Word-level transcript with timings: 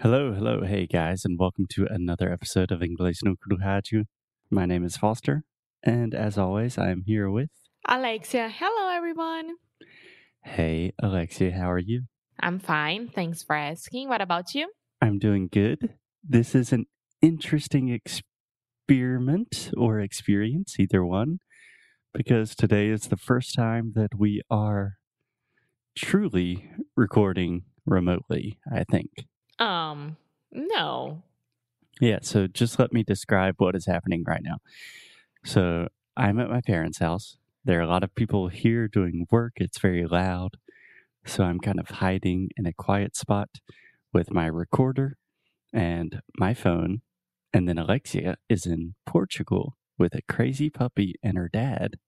Hello, 0.00 0.32
hello, 0.32 0.62
hey 0.62 0.86
guys, 0.86 1.24
and 1.24 1.36
welcome 1.40 1.66
to 1.70 1.84
another 1.90 2.32
episode 2.32 2.70
of 2.70 2.82
Inglês 2.82 3.16
no 3.24 3.34
Rádio. 3.50 4.04
My 4.48 4.64
name 4.64 4.84
is 4.84 4.96
Foster, 4.96 5.42
and 5.82 6.14
as 6.14 6.38
always, 6.38 6.78
I 6.78 6.90
am 6.90 7.02
here 7.04 7.28
with 7.28 7.50
Alexia. 7.84 8.48
Hello, 8.48 8.94
everyone. 8.96 9.56
Hey, 10.44 10.92
Alexia, 11.02 11.50
how 11.50 11.68
are 11.68 11.80
you? 11.80 12.02
I'm 12.38 12.60
fine. 12.60 13.08
Thanks 13.08 13.42
for 13.42 13.56
asking. 13.56 14.08
What 14.08 14.20
about 14.20 14.54
you? 14.54 14.70
I'm 15.02 15.18
doing 15.18 15.48
good. 15.50 15.94
This 16.22 16.54
is 16.54 16.72
an 16.72 16.86
interesting 17.20 17.88
experiment 17.88 19.72
or 19.76 19.98
experience, 19.98 20.76
either 20.78 21.04
one, 21.04 21.38
because 22.14 22.54
today 22.54 22.90
is 22.90 23.08
the 23.08 23.16
first 23.16 23.52
time 23.56 23.94
that 23.96 24.10
we 24.16 24.42
are 24.48 24.92
truly 25.96 26.70
recording 26.96 27.62
remotely, 27.84 28.60
I 28.72 28.84
think. 28.88 29.10
Um, 29.58 30.16
no. 30.52 31.22
Yeah, 32.00 32.18
so 32.22 32.46
just 32.46 32.78
let 32.78 32.92
me 32.92 33.02
describe 33.02 33.56
what 33.58 33.74
is 33.74 33.86
happening 33.86 34.24
right 34.26 34.42
now. 34.42 34.58
So 35.44 35.88
I'm 36.16 36.38
at 36.38 36.50
my 36.50 36.60
parents' 36.60 36.98
house. 36.98 37.36
There 37.64 37.78
are 37.78 37.82
a 37.82 37.88
lot 37.88 38.04
of 38.04 38.14
people 38.14 38.48
here 38.48 38.88
doing 38.88 39.26
work. 39.30 39.54
It's 39.56 39.78
very 39.78 40.06
loud. 40.06 40.56
So 41.26 41.44
I'm 41.44 41.58
kind 41.60 41.80
of 41.80 41.88
hiding 41.90 42.50
in 42.56 42.66
a 42.66 42.72
quiet 42.72 43.16
spot 43.16 43.48
with 44.12 44.30
my 44.32 44.46
recorder 44.46 45.16
and 45.72 46.22
my 46.38 46.54
phone. 46.54 47.02
And 47.52 47.68
then 47.68 47.78
Alexia 47.78 48.36
is 48.48 48.64
in 48.66 48.94
Portugal 49.06 49.76
with 49.98 50.14
a 50.14 50.22
crazy 50.28 50.70
puppy 50.70 51.14
and 51.22 51.36
her 51.36 51.48
dad. 51.48 51.98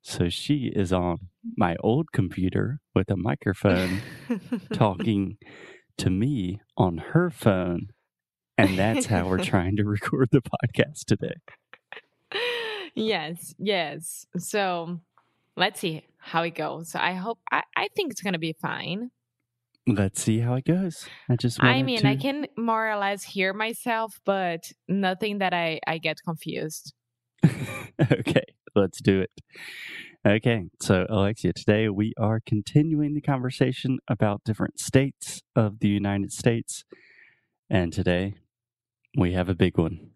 So 0.00 0.28
she 0.28 0.72
is 0.74 0.92
on 0.92 1.18
my 1.56 1.76
old 1.80 2.12
computer 2.12 2.80
with 2.94 3.10
a 3.10 3.16
microphone 3.16 4.00
talking 4.72 5.36
to 5.98 6.10
me 6.10 6.60
on 6.76 6.98
her 6.98 7.30
phone. 7.30 7.88
And 8.56 8.78
that's 8.78 9.06
how 9.06 9.28
we're 9.28 9.38
trying 9.44 9.76
to 9.76 9.84
record 9.84 10.28
the 10.32 10.42
podcast 10.42 11.04
today. 11.06 11.36
yes, 12.94 13.54
yes. 13.58 14.26
So 14.36 15.00
let's 15.56 15.80
see 15.80 16.04
how 16.18 16.42
it 16.42 16.54
goes. 16.54 16.94
I 16.94 17.12
hope, 17.12 17.38
I, 17.52 17.62
I 17.76 17.88
think 17.94 18.10
it's 18.10 18.22
going 18.22 18.32
to 18.32 18.38
be 18.38 18.56
fine. 18.60 19.10
Let's 19.86 20.20
see 20.20 20.40
how 20.40 20.54
it 20.54 20.66
goes. 20.66 21.08
I 21.30 21.36
just 21.36 21.62
I 21.62 21.82
mean, 21.82 22.00
to... 22.00 22.08
I 22.08 22.16
can 22.16 22.46
more 22.58 22.90
or 22.90 22.96
less 22.96 23.22
hear 23.22 23.54
myself, 23.54 24.20
but 24.24 24.70
nothing 24.86 25.38
that 25.38 25.54
I, 25.54 25.80
I 25.86 25.98
get 25.98 26.18
confused. 26.22 26.92
okay, 27.44 28.44
let's 28.74 29.00
do 29.00 29.20
it. 29.20 29.30
Okay, 30.26 30.64
so 30.80 31.06
Alexia, 31.08 31.52
today 31.52 31.88
we 31.88 32.12
are 32.18 32.40
continuing 32.44 33.14
the 33.14 33.20
conversation 33.20 33.98
about 34.08 34.42
different 34.44 34.80
states 34.80 35.42
of 35.54 35.78
the 35.78 35.86
United 35.86 36.32
States. 36.32 36.84
And 37.70 37.92
today 37.92 38.34
we 39.16 39.32
have 39.34 39.48
a 39.48 39.54
big 39.54 39.78
one. 39.78 40.10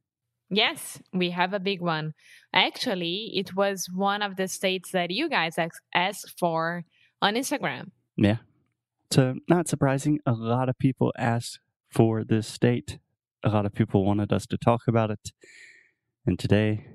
Yes, 0.50 1.00
we 1.12 1.30
have 1.30 1.54
a 1.54 1.60
big 1.60 1.80
one. 1.80 2.14
Actually, 2.52 3.30
it 3.34 3.54
was 3.54 3.88
one 3.94 4.22
of 4.22 4.36
the 4.36 4.48
states 4.48 4.90
that 4.90 5.12
you 5.12 5.28
guys 5.28 5.54
asked 5.94 6.34
for 6.36 6.84
on 7.22 7.34
Instagram. 7.36 7.92
Yeah. 8.16 8.38
So, 9.12 9.36
not 9.48 9.68
surprising, 9.68 10.18
a 10.26 10.32
lot 10.32 10.68
of 10.68 10.78
people 10.78 11.12
asked 11.16 11.60
for 11.90 12.24
this 12.24 12.48
state. 12.48 12.98
A 13.44 13.50
lot 13.50 13.66
of 13.66 13.72
people 13.72 14.04
wanted 14.04 14.32
us 14.32 14.46
to 14.46 14.58
talk 14.58 14.82
about 14.88 15.12
it. 15.12 15.30
And 16.26 16.38
today 16.38 16.86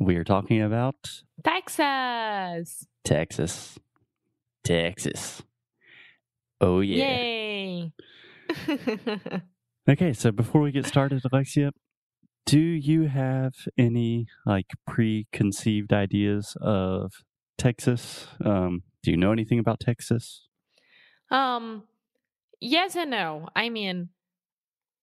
we 0.00 0.16
are 0.16 0.24
talking 0.24 0.62
about 0.62 1.22
Texas. 1.66 2.86
Texas. 3.04 3.78
Texas. 4.64 5.42
Oh, 6.60 6.80
yeah. 6.80 7.06
Yay. 7.06 7.92
okay, 9.88 10.12
so 10.12 10.30
before 10.30 10.60
we 10.60 10.72
get 10.72 10.84
started, 10.86 11.22
Alexia, 11.32 11.72
do 12.44 12.58
you 12.58 13.04
have 13.04 13.54
any 13.78 14.26
like 14.44 14.66
preconceived 14.86 15.94
ideas 15.94 16.54
of 16.60 17.12
Texas? 17.56 18.26
Um, 18.44 18.82
do 19.02 19.10
you 19.10 19.16
know 19.16 19.32
anything 19.32 19.58
about 19.58 19.80
Texas? 19.80 20.48
Um, 21.30 21.84
yes 22.60 22.94
and 22.94 23.10
no. 23.10 23.48
I 23.56 23.70
mean, 23.70 24.10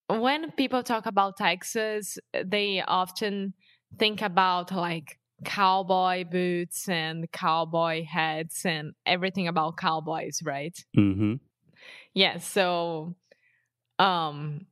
when 0.07 0.51
people 0.51 0.83
talk 0.83 1.07
about 1.07 1.37
Texas, 1.37 2.19
they 2.33 2.83
often 2.87 3.55
think 3.97 4.21
about 4.21 4.71
like 4.71 5.17
cowboy 5.43 6.23
boots 6.23 6.87
and 6.87 7.31
cowboy 7.31 8.03
hats 8.03 8.65
and 8.65 8.93
everything 9.05 9.47
about 9.47 9.77
cowboys, 9.77 10.39
right? 10.43 10.77
Mm-hmm. 10.97 11.35
Yeah. 12.13 12.37
So, 12.39 13.15
um, 13.99 14.65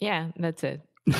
yeah, 0.00 0.30
that's 0.36 0.64
it. 0.64 0.80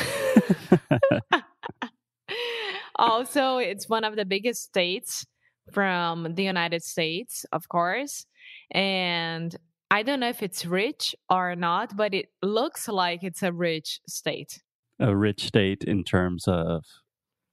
also, 2.96 3.58
it's 3.58 3.88
one 3.88 4.04
of 4.04 4.16
the 4.16 4.24
biggest 4.24 4.62
states 4.62 5.26
from 5.72 6.34
the 6.34 6.44
United 6.44 6.82
States, 6.82 7.46
of 7.52 7.68
course. 7.68 8.26
And 8.70 9.54
I 9.90 10.02
don't 10.02 10.20
know 10.20 10.28
if 10.28 10.42
it's 10.42 10.66
rich 10.66 11.14
or 11.30 11.56
not, 11.56 11.96
but 11.96 12.14
it 12.14 12.26
looks 12.42 12.88
like 12.88 13.22
it's 13.22 13.42
a 13.42 13.52
rich 13.52 14.00
state 14.08 14.60
a 15.00 15.16
rich 15.16 15.44
state 15.46 15.84
in 15.84 16.04
terms 16.04 16.46
of 16.46 16.84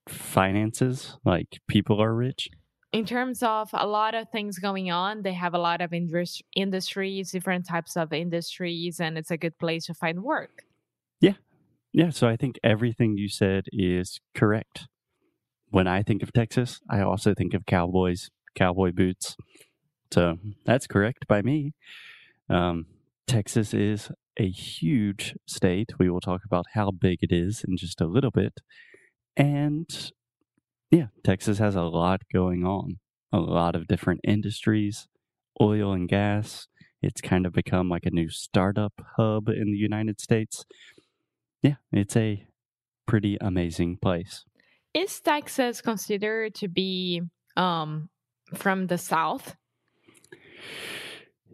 finances? 0.08 1.18
Like 1.26 1.60
people 1.68 2.02
are 2.02 2.14
rich? 2.14 2.50
In 2.94 3.06
terms 3.06 3.42
of 3.42 3.70
a 3.74 3.88
lot 3.88 4.14
of 4.14 4.30
things 4.30 4.60
going 4.60 4.92
on, 4.92 5.22
they 5.22 5.34
have 5.34 5.54
a 5.54 5.58
lot 5.58 5.80
of 5.80 5.94
indus- 5.94 6.42
industries, 6.56 7.32
different 7.32 7.66
types 7.66 7.96
of 7.96 8.12
industries, 8.12 9.00
and 9.00 9.18
it's 9.18 9.32
a 9.32 9.38
good 9.38 9.58
place 9.58 9.86
to 9.86 9.94
find 9.94 10.24
work. 10.24 10.64
Yeah. 11.22 11.36
Yeah. 11.94 12.10
So 12.10 12.28
I 12.28 12.36
think 12.36 12.60
everything 12.64 13.18
you 13.18 13.30
said 13.30 13.66
is 13.72 14.20
correct. 14.36 14.88
When 15.70 15.88
I 15.88 16.04
think 16.04 16.22
of 16.22 16.34
Texas, 16.34 16.82
I 16.90 17.00
also 17.00 17.34
think 17.34 17.54
of 17.54 17.66
cowboys, 17.66 18.30
cowboy 18.56 18.92
boots. 18.92 19.38
So 20.12 20.38
that's 20.66 20.86
correct 20.86 21.28
by 21.30 21.42
me. 21.42 21.74
Um, 22.50 22.88
Texas 23.26 23.74
is 23.74 24.12
a 24.38 24.50
huge 24.50 25.36
state. 25.48 25.92
We 25.98 26.10
will 26.10 26.20
talk 26.20 26.42
about 26.46 26.66
how 26.74 26.92
big 26.92 27.20
it 27.22 27.32
is 27.32 27.64
in 27.66 27.78
just 27.78 28.02
a 28.02 28.06
little 28.06 28.32
bit. 28.32 28.60
And 29.38 30.12
yeah, 30.92 31.08
Texas 31.24 31.58
has 31.60 31.76
a 31.76 31.84
lot 31.84 32.22
going 32.32 32.66
on, 32.66 33.00
a 33.32 33.40
lot 33.40 33.76
of 33.76 33.88
different 33.88 34.22
industries, 34.24 35.08
oil 35.62 35.94
and 35.94 36.08
gas. 36.08 36.68
It's 37.02 37.22
kind 37.22 37.46
of 37.46 37.54
become 37.54 37.90
like 37.90 38.06
a 38.06 38.12
new 38.12 38.30
startup 38.30 38.94
hub 39.16 39.48
in 39.48 39.72
the 39.72 39.78
United 39.78 40.20
States. 40.22 40.66
Yeah, 41.64 41.76
it's 41.92 42.16
a 42.16 42.46
pretty 43.08 43.38
amazing 43.42 43.98
place. 43.98 44.46
Is 44.94 45.20
Texas 45.22 45.82
considered 45.82 46.54
to 46.56 46.68
be 46.68 47.22
um, 47.56 48.10
from 48.54 48.88
the 48.88 48.98
South? 48.98 49.56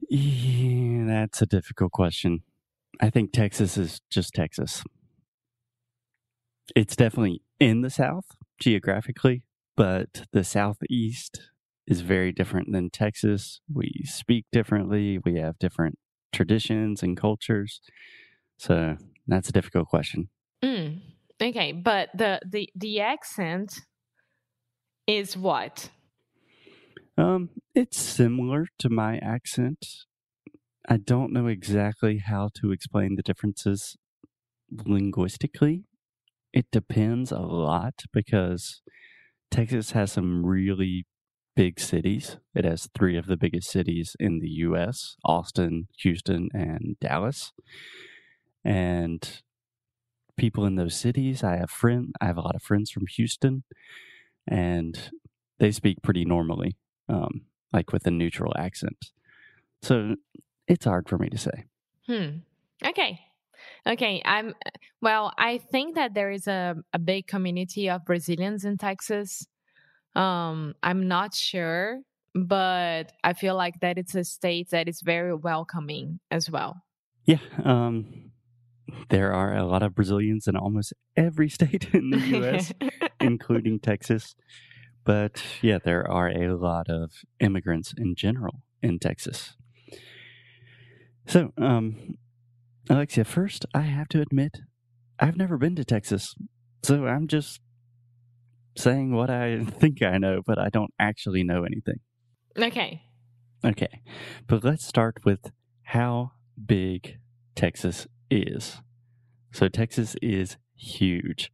Yeah, 0.09 1.05
that's 1.05 1.41
a 1.41 1.45
difficult 1.45 1.91
question. 1.91 2.41
I 2.99 3.09
think 3.09 3.31
Texas 3.31 3.77
is 3.77 4.01
just 4.09 4.33
Texas. 4.33 4.83
It's 6.75 6.95
definitely 6.95 7.41
in 7.59 7.81
the 7.81 7.89
South 7.89 8.25
geographically, 8.59 9.43
but 9.75 10.25
the 10.31 10.43
Southeast 10.43 11.39
is 11.85 12.01
very 12.01 12.31
different 12.31 12.71
than 12.71 12.89
Texas. 12.89 13.61
We 13.71 14.03
speak 14.05 14.45
differently, 14.51 15.19
we 15.23 15.35
have 15.35 15.57
different 15.59 15.97
traditions 16.33 17.01
and 17.01 17.15
cultures. 17.15 17.81
So 18.57 18.97
that's 19.27 19.49
a 19.49 19.53
difficult 19.53 19.87
question. 19.87 20.29
Mm, 20.63 21.01
okay, 21.41 21.71
but 21.71 22.09
the, 22.15 22.39
the 22.45 22.69
the 22.75 22.99
accent 22.99 23.81
is 25.05 25.37
what? 25.37 25.89
Um, 27.17 27.49
it's 27.73 27.97
similar 27.97 28.67
to 28.79 28.89
my 28.89 29.17
accent. 29.19 29.87
I 30.87 30.97
don't 30.97 31.33
know 31.33 31.47
exactly 31.47 32.19
how 32.19 32.49
to 32.61 32.71
explain 32.71 33.15
the 33.15 33.23
differences 33.23 33.97
linguistically. 34.71 35.86
It 36.53 36.65
depends 36.71 37.31
a 37.31 37.39
lot 37.39 38.03
because 38.13 38.81
Texas 39.51 39.91
has 39.91 40.11
some 40.11 40.45
really 40.45 41.05
big 41.55 41.79
cities. 41.79 42.37
It 42.55 42.65
has 42.65 42.87
three 42.95 43.17
of 43.17 43.25
the 43.25 43.37
biggest 43.37 43.69
cities 43.69 44.15
in 44.19 44.39
the 44.39 44.49
US 44.49 45.15
Austin, 45.25 45.87
Houston, 45.99 46.49
and 46.53 46.97
Dallas. 47.01 47.51
And 48.63 49.41
people 50.37 50.65
in 50.65 50.75
those 50.75 50.95
cities, 50.95 51.43
I 51.43 51.57
have 51.57 51.69
friend 51.69 52.13
I 52.21 52.25
have 52.25 52.37
a 52.37 52.41
lot 52.41 52.55
of 52.55 52.61
friends 52.61 52.91
from 52.91 53.05
Houston 53.15 53.63
and 54.47 55.11
they 55.59 55.71
speak 55.71 56.01
pretty 56.03 56.25
normally, 56.25 56.77
um, 57.09 57.41
like 57.73 57.91
with 57.91 58.05
a 58.05 58.11
neutral 58.11 58.53
accent. 58.57 59.11
So 59.81 60.15
it's 60.67 60.85
hard 60.85 61.09
for 61.09 61.17
me 61.17 61.29
to 61.29 61.37
say. 61.37 61.65
Hmm. 62.05 62.37
Okay. 62.85 63.26
Okay. 63.85 64.21
I'm 64.25 64.53
well, 65.01 65.33
I 65.37 65.57
think 65.57 65.95
that 65.95 66.13
there 66.13 66.31
is 66.31 66.47
a, 66.47 66.75
a 66.93 66.99
big 66.99 67.27
community 67.27 67.89
of 67.89 68.05
Brazilians 68.05 68.65
in 68.65 68.77
Texas. 68.77 69.47
Um, 70.15 70.73
I'm 70.81 71.07
not 71.07 71.35
sure, 71.35 71.99
but 72.33 73.11
I 73.23 73.33
feel 73.33 73.55
like 73.55 73.79
that 73.81 73.97
it's 73.97 74.15
a 74.15 74.23
state 74.23 74.69
that 74.71 74.87
is 74.87 75.01
very 75.01 75.35
welcoming 75.35 76.19
as 76.31 76.49
well. 76.49 76.81
Yeah. 77.25 77.39
Um 77.63 78.31
there 79.09 79.33
are 79.33 79.55
a 79.55 79.65
lot 79.65 79.83
of 79.83 79.95
Brazilians 79.95 80.47
in 80.47 80.55
almost 80.55 80.93
every 81.15 81.49
state 81.49 81.89
in 81.93 82.09
the 82.09 82.19
U.S., 82.19 82.71
including 83.19 83.79
Texas. 83.79 84.35
But 85.03 85.41
yeah, 85.61 85.79
there 85.83 86.09
are 86.09 86.29
a 86.29 86.55
lot 86.55 86.89
of 86.89 87.11
immigrants 87.39 87.93
in 87.97 88.15
general 88.15 88.63
in 88.81 88.99
Texas. 88.99 89.55
So, 91.27 91.51
um, 91.57 92.17
Alexia, 92.89 93.25
first, 93.25 93.65
I 93.73 93.81
have 93.81 94.07
to 94.09 94.21
admit, 94.21 94.59
I've 95.19 95.35
never 95.35 95.57
been 95.57 95.75
to 95.75 95.83
Texas. 95.83 96.35
So 96.83 97.05
I'm 97.05 97.27
just 97.27 97.59
saying 98.77 99.13
what 99.13 99.29
I 99.29 99.63
think 99.79 100.01
I 100.01 100.17
know, 100.17 100.41
but 100.45 100.57
I 100.57 100.69
don't 100.69 100.93
actually 100.99 101.43
know 101.43 101.63
anything. 101.63 101.99
okay. 102.57 103.01
Okay, 103.65 104.01
but 104.45 104.63
let's 104.63 104.85
start 104.85 105.15
with 105.25 105.51
how 105.81 106.31
big 106.63 107.17
Texas 107.55 108.05
is. 108.29 108.77
So, 109.51 109.67
Texas 109.67 110.15
is 110.21 110.57
huge. 110.75 111.51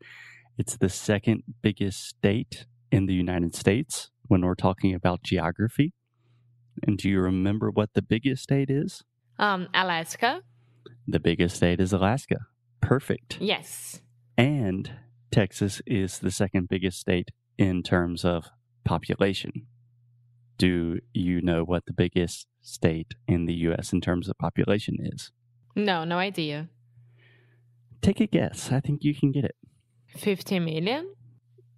It's 0.57 0.75
the 0.75 0.89
second 0.89 1.43
biggest 1.61 2.05
state 2.05 2.65
in 2.91 3.05
the 3.05 3.13
United 3.13 3.55
States 3.55 4.11
when 4.27 4.41
we're 4.41 4.53
talking 4.53 4.93
about 4.93 5.23
geography. 5.23 5.93
And 6.85 6.97
do 6.97 7.09
you 7.09 7.21
remember 7.21 7.71
what 7.71 7.93
the 7.93 8.01
biggest 8.01 8.43
state 8.43 8.69
is? 8.69 9.03
Um, 9.39 9.69
Alaska. 9.73 10.41
The 11.07 11.19
biggest 11.19 11.55
state 11.57 11.79
is 11.79 11.93
Alaska. 11.93 12.37
Perfect. 12.81 13.37
Yes. 13.41 14.01
And 14.37 14.91
Texas 15.31 15.81
is 15.85 16.19
the 16.19 16.31
second 16.31 16.69
biggest 16.69 16.99
state 16.99 17.29
in 17.57 17.83
terms 17.83 18.23
of 18.25 18.45
population. 18.83 19.67
Do 20.57 20.99
you 21.13 21.41
know 21.41 21.63
what 21.63 21.85
the 21.85 21.93
biggest 21.93 22.47
state 22.61 23.15
in 23.27 23.45
the 23.45 23.53
US 23.69 23.91
in 23.93 24.01
terms 24.01 24.29
of 24.29 24.37
population 24.37 24.95
is? 25.01 25.31
No, 25.75 26.03
no 26.03 26.17
idea. 26.17 26.69
Take 28.01 28.19
a 28.19 28.27
guess. 28.27 28.71
I 28.71 28.79
think 28.79 29.03
you 29.03 29.15
can 29.15 29.31
get 29.31 29.45
it. 29.45 29.55
50 30.15 30.59
million? 30.59 31.13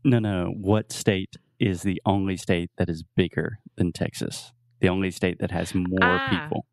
No, 0.04 0.20
no. 0.20 0.54
What 0.60 0.92
state 0.92 1.36
is 1.60 1.84
the 1.84 2.02
only 2.06 2.36
state 2.38 2.70
that 2.78 2.90
is 2.90 3.04
bigger 3.16 3.60
than 3.76 3.92
Texas? 3.92 4.52
The 4.82 4.90
only 4.90 5.10
state 5.12 5.40
that 5.40 5.52
has 5.52 5.74
more 5.74 6.00
Ah. 6.02 6.28
people. 6.30 6.66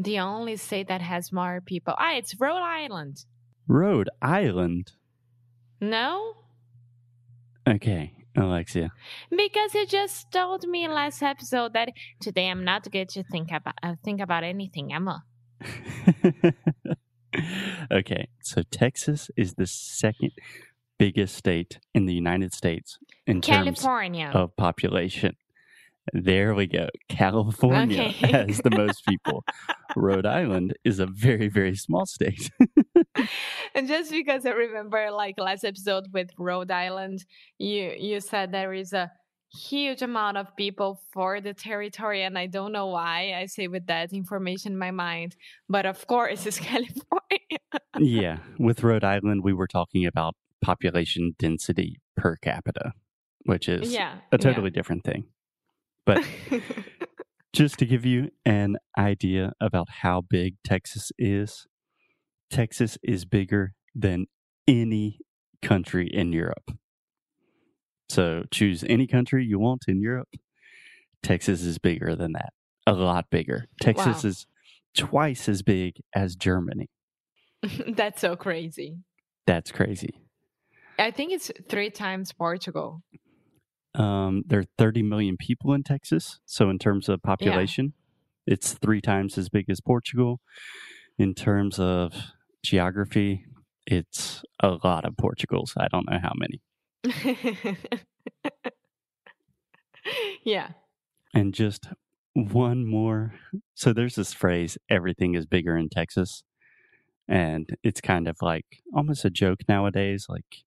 The 0.00 0.18
only 0.18 0.56
state 0.56 0.88
that 0.88 1.02
has 1.02 1.30
more 1.30 1.60
people. 1.60 1.94
Ah, 1.98 2.14
it's 2.14 2.34
Rhode 2.40 2.62
Island. 2.62 3.26
Rhode 3.68 4.08
Island. 4.22 4.92
No? 5.78 6.36
Okay, 7.68 8.14
Alexia. 8.34 8.92
Because 9.28 9.74
you 9.74 9.86
just 9.86 10.32
told 10.32 10.66
me 10.66 10.88
last 10.88 11.22
episode 11.22 11.74
that 11.74 11.90
today 12.18 12.48
I'm 12.48 12.64
not 12.64 12.90
good 12.90 13.10
to 13.10 13.22
think 13.22 13.50
about 13.52 13.74
uh, 13.82 13.96
think 14.02 14.22
about 14.22 14.42
anything, 14.42 14.90
Emma. 14.90 15.22
okay, 17.92 18.28
so 18.40 18.62
Texas 18.70 19.30
is 19.36 19.52
the 19.54 19.66
second 19.66 20.30
biggest 20.98 21.36
state 21.36 21.78
in 21.94 22.06
the 22.06 22.14
United 22.14 22.54
States 22.54 22.98
in 23.26 23.42
terms 23.42 23.86
of 24.32 24.56
population. 24.56 25.36
There 26.12 26.54
we 26.54 26.66
go. 26.66 26.88
California 27.08 28.02
Okay. 28.08 28.32
has 28.32 28.58
the 28.58 28.70
most 28.76 29.04
people. 29.06 29.44
Rhode 29.96 30.26
Island 30.26 30.74
is 30.84 30.98
a 30.98 31.06
very, 31.06 31.48
very 31.48 31.76
small 31.76 32.06
state. 32.06 32.50
and 33.74 33.88
just 33.88 34.10
because 34.10 34.46
I 34.46 34.50
remember 34.50 35.10
like 35.10 35.34
last 35.38 35.64
episode 35.64 36.04
with 36.12 36.30
Rhode 36.38 36.70
Island, 36.70 37.24
you 37.58 37.94
you 37.98 38.20
said 38.20 38.52
there 38.52 38.72
is 38.72 38.92
a 38.92 39.10
huge 39.52 40.00
amount 40.00 40.36
of 40.36 40.46
people 40.56 41.00
for 41.12 41.40
the 41.40 41.52
territory 41.52 42.22
and 42.22 42.38
I 42.38 42.46
don't 42.46 42.70
know 42.70 42.86
why 42.86 43.34
I 43.36 43.46
say 43.46 43.66
with 43.66 43.86
that 43.86 44.12
information 44.12 44.72
in 44.72 44.78
my 44.78 44.92
mind. 44.92 45.34
But 45.68 45.86
of 45.86 46.06
course 46.06 46.46
it's 46.46 46.58
California. 46.72 47.58
yeah, 47.98 48.38
with 48.58 48.82
Rhode 48.82 49.04
Island, 49.04 49.42
we 49.42 49.52
were 49.52 49.66
talking 49.66 50.06
about 50.06 50.34
population 50.62 51.34
density 51.38 52.00
per 52.16 52.36
capita, 52.36 52.92
which 53.46 53.68
is 53.68 53.92
yeah. 53.92 54.18
a 54.30 54.38
totally 54.38 54.70
different 54.70 55.04
thing. 55.04 55.24
But 56.06 56.24
just 57.52 57.78
to 57.78 57.86
give 57.86 58.04
you 58.04 58.30
an 58.44 58.76
idea 58.98 59.52
about 59.60 59.88
how 60.02 60.20
big 60.20 60.56
Texas 60.64 61.12
is, 61.18 61.66
Texas 62.50 62.98
is 63.02 63.24
bigger 63.24 63.74
than 63.94 64.26
any 64.66 65.18
country 65.62 66.06
in 66.08 66.32
Europe. 66.32 66.70
So 68.08 68.44
choose 68.50 68.84
any 68.88 69.06
country 69.06 69.44
you 69.44 69.58
want 69.58 69.84
in 69.86 70.00
Europe. 70.00 70.28
Texas 71.22 71.62
is 71.62 71.78
bigger 71.78 72.16
than 72.16 72.32
that, 72.32 72.52
a 72.86 72.92
lot 72.94 73.26
bigger. 73.30 73.66
Texas 73.80 74.24
Wow. 74.24 74.28
is 74.30 74.46
twice 74.96 75.48
as 75.48 75.62
big 75.62 75.96
as 76.14 76.34
Germany. 76.34 76.88
That's 77.88 78.20
so 78.20 78.36
crazy. 78.36 78.96
That's 79.46 79.70
crazy. 79.70 80.14
I 80.98 81.10
think 81.10 81.32
it's 81.32 81.50
three 81.68 81.90
times 81.90 82.32
Portugal. 82.32 83.02
Um, 83.94 84.44
there 84.46 84.60
are 84.60 84.66
30 84.78 85.02
million 85.02 85.36
people 85.36 85.72
in 85.72 85.82
Texas. 85.82 86.40
So, 86.46 86.70
in 86.70 86.78
terms 86.78 87.08
of 87.08 87.22
population, 87.22 87.94
it's 88.46 88.74
three 88.74 89.00
times 89.00 89.36
as 89.36 89.48
big 89.48 89.68
as 89.68 89.80
Portugal. 89.80 90.40
In 91.18 91.34
terms 91.34 91.78
of 91.78 92.14
geography, 92.62 93.44
it's 93.86 94.42
a 94.62 94.78
lot 94.84 95.04
of 95.04 95.16
Portugals. 95.16 95.74
I 95.76 95.88
don't 95.88 96.08
know 96.08 96.18
how 96.22 96.32
many. 96.36 96.60
yeah. 100.44 100.68
And 101.34 101.52
just 101.52 101.88
one 102.34 102.86
more. 102.86 103.34
So, 103.74 103.92
there's 103.92 104.14
this 104.14 104.32
phrase 104.32 104.78
everything 104.88 105.34
is 105.34 105.46
bigger 105.46 105.76
in 105.76 105.88
Texas. 105.88 106.44
And 107.28 107.76
it's 107.84 108.00
kind 108.00 108.26
of 108.26 108.36
like 108.40 108.82
almost 108.94 109.24
a 109.24 109.30
joke 109.30 109.60
nowadays. 109.68 110.26
Like 110.28 110.64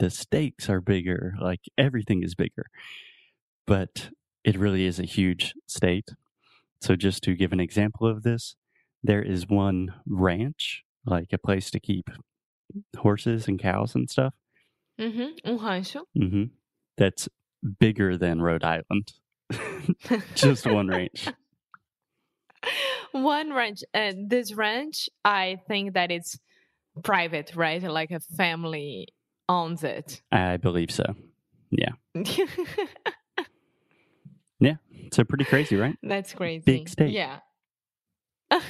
the 0.00 0.10
stakes 0.10 0.68
are 0.68 0.80
bigger, 0.80 1.34
like 1.40 1.60
everything 1.78 2.24
is 2.24 2.34
bigger. 2.34 2.66
But 3.66 4.10
it 4.42 4.58
really 4.58 4.84
is 4.84 4.98
a 4.98 5.04
huge 5.04 5.54
state. 5.68 6.08
So, 6.82 6.96
just 6.96 7.22
to 7.24 7.34
give 7.36 7.52
an 7.52 7.60
example 7.60 8.06
of 8.08 8.22
this, 8.24 8.56
there 9.04 9.22
is 9.22 9.46
one 9.46 9.94
ranch, 10.06 10.82
like 11.06 11.28
a 11.32 11.38
place 11.38 11.70
to 11.70 11.78
keep 11.80 12.10
horses 12.98 13.46
and 13.48 13.58
cows 13.60 13.94
and 13.94 14.10
stuff, 14.10 14.34
Mm-hmm. 15.00 15.48
Um 15.50 15.64
rancho. 15.64 16.02
hmm 16.14 16.44
that's 16.98 17.28
bigger 17.78 18.16
than 18.18 18.42
Rhode 18.42 18.64
Island. 18.64 19.12
just 20.34 20.66
one 20.66 20.88
ranch. 20.88 21.28
One 23.12 23.52
ranch. 23.52 23.82
And 23.94 24.30
this 24.30 24.52
ranch, 24.54 25.08
I 25.24 25.58
think 25.66 25.94
that 25.94 26.10
it's 26.10 26.38
private, 27.02 27.56
right? 27.56 27.82
Like 27.82 28.10
a 28.10 28.20
family 28.20 29.08
owns 29.50 29.82
it. 29.82 30.22
I 30.30 30.56
believe 30.56 30.90
so. 30.92 31.16
Yeah. 31.70 31.90
yeah. 34.60 34.76
So, 35.12 35.24
pretty 35.24 35.44
crazy, 35.44 35.76
right? 35.76 35.96
That's 36.02 36.32
crazy. 36.32 36.62
Big 36.64 36.88
state. 36.88 37.10
Yeah. 37.10 37.40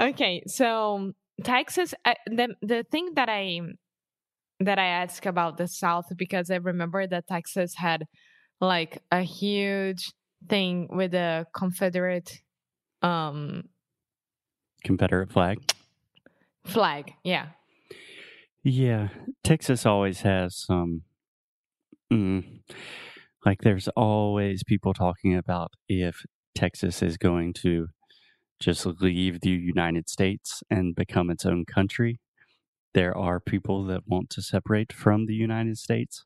okay, 0.00 0.42
so 0.46 1.12
Texas. 1.42 1.92
uh, 2.04 2.14
the 2.26 2.54
the 2.62 2.84
thing 2.90 3.14
that 3.14 3.28
I 3.28 3.60
that 4.60 4.78
I 4.78 4.86
ask 4.86 5.26
about 5.26 5.56
the 5.56 5.66
South 5.66 6.06
because 6.16 6.50
I 6.50 6.56
remember 6.56 7.06
that 7.06 7.26
Texas 7.26 7.74
had 7.74 8.04
like 8.60 9.02
a 9.10 9.22
huge 9.22 10.12
thing 10.48 10.88
with 10.90 11.10
the 11.12 11.46
Confederate 11.52 12.40
um 13.02 13.64
Confederate 14.84 15.32
flag. 15.32 15.58
Flag. 16.64 17.12
Yeah. 17.22 17.48
Yeah, 18.62 19.08
Texas 19.42 19.84
always 19.84 20.22
has 20.22 20.56
some. 20.56 21.02
Mm, 22.12 22.60
like, 23.44 23.60
there's 23.60 23.88
always 23.88 24.62
people 24.64 24.94
talking 24.94 25.36
about 25.36 25.72
if 25.88 26.24
Texas 26.54 27.02
is 27.02 27.18
going 27.18 27.52
to 27.54 27.88
just 28.58 28.86
leave 28.86 29.40
the 29.40 29.50
United 29.50 30.08
States 30.08 30.62
and 30.70 30.94
become 30.94 31.28
its 31.28 31.44
own 31.44 31.64
country. 31.66 32.20
There 32.94 33.16
are 33.16 33.40
people 33.40 33.84
that 33.86 34.06
want 34.06 34.30
to 34.30 34.42
separate 34.42 34.92
from 34.92 35.26
the 35.26 35.34
United 35.34 35.76
States. 35.76 36.24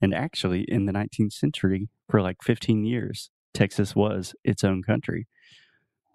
And 0.00 0.14
actually, 0.14 0.62
in 0.68 0.86
the 0.86 0.92
19th 0.92 1.32
century, 1.32 1.88
for 2.08 2.22
like 2.22 2.42
15 2.42 2.84
years, 2.84 3.30
Texas 3.52 3.94
was 3.94 4.34
its 4.44 4.64
own 4.64 4.82
country. 4.82 5.26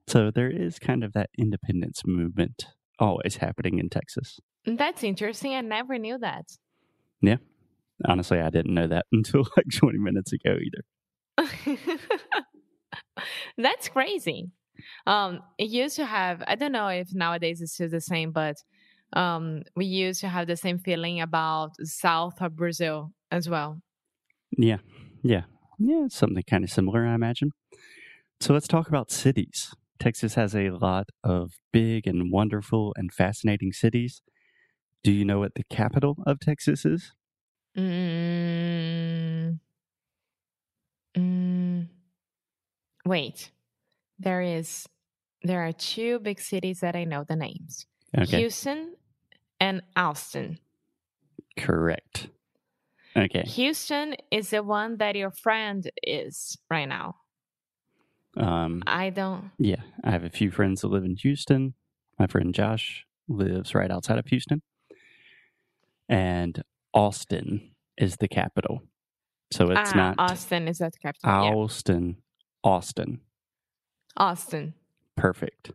So 0.08 0.32
there 0.32 0.50
is 0.50 0.80
kind 0.80 1.04
of 1.04 1.14
that 1.14 1.30
independence 1.38 2.02
movement 2.06 2.66
always 3.00 3.38
happening 3.38 3.80
in 3.80 3.90
Texas. 3.90 4.40
That's 4.66 5.04
interesting. 5.04 5.56
I 5.56 5.62
never 5.62 5.98
knew 5.98 6.18
that. 6.20 6.46
Yeah. 7.22 7.38
Honestly, 8.06 8.40
I 8.40 8.50
didn't 8.50 8.74
know 8.74 8.88
that 8.88 9.06
until 9.12 9.48
like 9.58 9.68
20 9.74 9.98
minutes 10.00 10.34
ago 10.34 10.58
either. 10.58 10.84
That's 13.58 13.90
crazy. 13.90 14.52
Um, 15.06 15.42
it 15.58 15.70
used 15.70 15.98
to 15.98 16.06
have, 16.06 16.44
I 16.48 16.56
don't 16.56 16.72
know 16.72 16.88
if 16.88 17.14
nowadays 17.14 17.62
it's 17.62 17.74
still 17.74 17.90
the 17.90 18.02
same, 18.02 18.32
but 18.32 18.56
um, 19.14 19.64
we 19.76 19.86
used 19.86 20.22
to 20.22 20.30
have 20.30 20.48
the 20.48 20.56
same 20.56 20.80
feeling 20.80 21.20
about 21.20 21.72
south 21.84 22.42
of 22.42 22.56
Brazil 22.56 23.12
as 23.32 23.50
well. 23.50 23.82
Yeah, 24.58 24.78
yeah, 25.22 25.44
yeah, 25.78 26.08
something 26.10 26.44
kind 26.50 26.64
of 26.64 26.70
similar, 26.70 27.06
I 27.06 27.14
imagine. 27.14 27.52
So 28.40 28.54
let's 28.54 28.68
talk 28.68 28.88
about 28.88 29.12
cities. 29.12 29.74
Texas 30.00 30.36
has 30.36 30.56
a 30.56 30.70
lot 30.72 31.10
of 31.24 31.54
big 31.72 32.08
and 32.08 32.32
wonderful 32.32 32.94
and 32.98 33.14
fascinating 33.14 33.74
cities. 33.74 34.22
Do 35.04 35.12
you 35.12 35.26
know 35.26 35.40
what 35.40 35.56
the 35.56 35.64
capital 35.70 36.18
of 36.26 36.40
Texas 36.40 36.86
is? 36.86 37.14
Mm, 37.78 39.60
mm, 41.16 41.88
wait, 43.06 43.52
there 44.20 44.42
is 44.42 44.88
there 45.44 45.66
are 45.66 45.72
two 45.74 46.20
big 46.20 46.40
cities 46.42 46.82
that 46.82 46.96
I 46.96 47.04
know 47.06 47.24
the 47.24 47.36
names: 47.36 47.86
Okay, 48.18 48.38
Houston 48.38 48.96
and 49.60 49.82
Austin. 49.96 50.60
correct. 51.58 52.30
Okay, 53.18 53.44
Houston 53.44 54.16
is 54.32 54.50
the 54.52 54.64
one 54.64 54.98
that 54.98 55.16
your 55.16 55.32
friend 55.32 55.90
is 56.04 56.58
right 56.70 56.88
now. 56.88 57.16
Um, 58.40 58.84
I 58.88 59.10
don't. 59.10 59.52
yeah, 59.58 59.82
I 60.04 60.12
have 60.12 60.24
a 60.24 60.30
few 60.30 60.52
friends 60.52 60.82
that 60.82 60.88
live 60.88 61.04
in 61.04 61.16
Houston. 61.18 61.74
My 62.18 62.28
friend 62.28 62.54
Josh 62.54 63.06
lives 63.28 63.76
right 63.76 63.92
outside 63.92 64.18
of 64.18 64.28
Houston, 64.28 64.62
and 66.08 66.64
Austin 66.94 67.72
is 67.98 68.16
the 68.18 68.28
capital. 68.28 68.82
So 69.52 69.72
it's 69.72 69.92
ah, 69.94 69.98
not 69.98 70.16
Austin 70.20 70.68
is 70.68 70.78
that 70.78 70.94
the 70.94 71.00
capital? 71.00 71.30
Yeah. 71.30 71.54
Austin, 71.54 72.18
Austin. 72.64 73.22
Austin. 74.18 74.74
Perfect. 75.16 75.72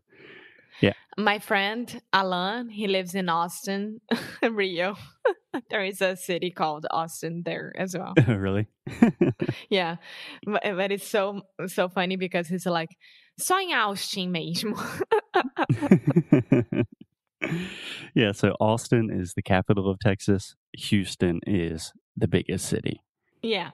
Yeah. 0.80 0.92
My 1.16 1.38
friend 1.38 2.00
Alan, 2.12 2.68
he 2.68 2.86
lives 2.88 3.14
in 3.14 3.28
Austin, 3.28 4.00
Rio. 4.42 4.96
there 5.70 5.84
is 5.84 6.00
a 6.00 6.16
city 6.16 6.50
called 6.50 6.86
Austin 6.90 7.42
there 7.44 7.72
as 7.76 7.96
well. 7.96 8.14
really? 8.28 8.66
Yeah, 9.70 9.96
but, 10.46 10.64
eh, 10.64 10.72
but 10.72 10.92
it's 10.92 11.08
so 11.08 11.42
so 11.66 11.88
funny 11.88 12.16
because 12.16 12.48
he's 12.48 12.66
like 12.66 12.90
só 13.40 13.58
em 13.58 13.70
Austin 13.72 14.30
mesmo. 14.32 14.76
yeah, 18.14 18.32
so 18.32 18.54
Austin 18.60 19.10
is 19.10 19.34
the 19.34 19.42
capital 19.42 19.90
of 19.90 19.98
Texas. 20.00 20.54
Houston 20.72 21.40
is 21.46 21.92
the 22.16 22.28
biggest 22.28 22.66
city. 22.66 23.00
yeah. 23.42 23.70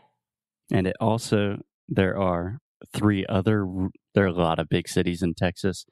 And 0.73 0.87
it 0.87 0.95
also, 1.01 1.59
there 1.89 2.17
are 2.17 2.59
three 2.95 3.27
other, 3.29 3.67
there 4.15 4.25
are 4.25 4.29
a 4.29 4.33
lot 4.33 4.61
of 4.61 4.69
big 4.69 4.89
cities 4.89 5.21
in 5.21 5.35
Texas, 5.35 5.85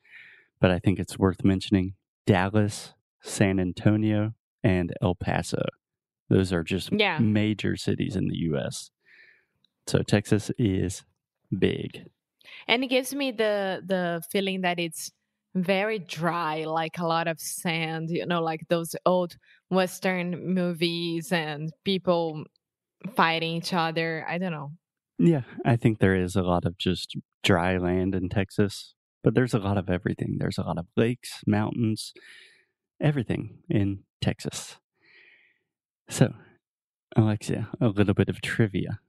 but 0.61 0.71
I 0.71 0.78
think 0.78 1.00
it's 1.00 1.18
worth 1.18 1.42
mentioning 1.45 1.95
Dallas, 2.26 2.95
San 3.21 3.59
Antonio, 3.59 4.35
and 4.62 4.92
El 5.02 5.16
Paso. 5.16 5.62
Those 6.29 6.53
are 6.53 6.63
just 6.63 6.91
Yeah. 6.93 7.19
major 7.19 7.77
cities 7.77 8.17
in 8.17 8.29
the 8.29 8.37
U.S. 8.51 8.91
So 9.87 10.03
Texas 10.03 10.51
is 10.59 11.03
big. 11.57 12.05
And 12.67 12.85
it 12.85 12.89
gives 12.89 13.15
me 13.15 13.31
the 13.31 13.83
the 13.85 14.23
feeling 14.31 14.63
that 14.63 14.79
it's 14.79 15.11
very 15.55 15.99
dry, 15.99 16.65
like 16.65 16.99
a 16.99 17.07
lot 17.07 17.27
of 17.27 17.41
sand, 17.41 18.11
you 18.11 18.27
know, 18.27 18.43
like 18.43 18.61
those 18.69 18.95
old 19.07 19.37
western 19.71 20.55
movies 20.55 21.33
and 21.33 21.73
people 21.85 22.45
fighting 23.17 23.57
each 23.57 23.73
other. 23.73 24.25
I 24.29 24.39
don't 24.39 24.53
know. 24.53 24.73
Yeah, 25.19 25.43
I 25.65 25.77
think 25.77 25.99
there 25.99 26.15
is 26.15 26.37
a 26.37 26.43
lot 26.43 26.65
of 26.65 26.79
just 26.79 27.17
dry 27.43 27.77
land 27.79 28.15
in 28.15 28.29
Texas, 28.29 28.95
but 29.25 29.35
there's 29.35 29.55
a 29.55 29.59
lot 29.59 29.79
of 29.79 29.89
everything. 29.91 30.37
There's 30.39 30.59
a 30.59 30.63
lot 30.63 30.79
of 30.79 30.87
lakes, 30.97 31.43
mountains, 31.47 32.13
everything 33.01 33.59
in 33.69 34.05
Texas. 34.21 34.77
So, 36.09 36.33
Alexia, 37.17 37.69
a 37.81 37.88
little 37.88 38.15
bit 38.15 38.29
of 38.29 38.41
trivia. 38.41 39.00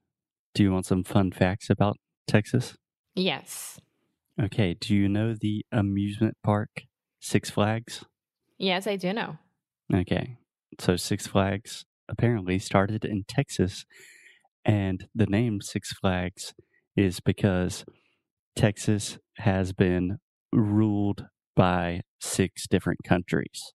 Do 0.53 0.63
you 0.63 0.72
want 0.72 0.86
some 0.86 1.03
fun 1.03 1.32
facts 1.32 1.70
about 1.70 1.98
Texas? 2.27 2.75
Yes. 3.15 3.79
Okay, 4.41 4.75
do 4.79 4.96
you 4.96 5.10
know 5.10 5.36
the 5.39 5.65
amusement 5.72 6.38
park 6.44 6.84
Six 7.20 7.50
Flags? 7.50 8.06
Yes, 8.58 8.88
I 8.88 8.96
do 8.96 9.13
know. 9.13 9.38
Okay. 9.94 10.38
So 10.79 10.96
Six 10.96 11.27
Flags 11.27 11.86
apparently 12.08 12.60
started 12.60 13.03
in 13.06 13.24
Texas, 13.27 13.86
and 14.65 15.08
the 15.13 15.25
name 15.25 15.62
Six 15.62 15.94
Flags 15.94 16.53
is 16.96 17.20
because 17.20 17.86
Texas 18.56 19.18
has 19.38 19.74
been 19.74 20.18
ruled 20.51 21.25
by 21.56 22.01
six 22.22 22.68
different 22.68 23.00
countries. 23.06 23.74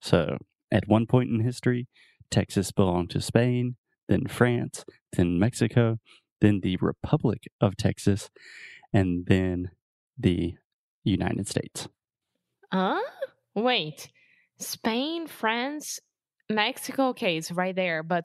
So 0.00 0.38
at 0.72 0.88
one 0.88 1.06
point 1.06 1.30
in 1.30 1.40
history, 1.40 1.86
Texas 2.32 2.72
belonged 2.72 3.10
to 3.10 3.20
Spain, 3.20 3.76
then 4.08 4.26
France, 4.26 4.84
then 5.12 5.38
Mexico, 5.38 5.98
then 6.40 6.60
the 6.60 6.76
Republic 6.80 7.44
of 7.60 7.76
Texas, 7.76 8.30
and 8.92 9.26
then 9.26 9.70
the 10.18 10.54
United 11.04 11.46
States. 11.46 11.88
Huh? 12.72 13.00
Wait. 13.54 14.08
Spain, 14.58 15.26
France, 15.26 16.00
Mexico, 16.48 17.08
okay, 17.08 17.36
it's 17.36 17.52
right 17.52 17.74
there, 17.74 18.02
but 18.02 18.24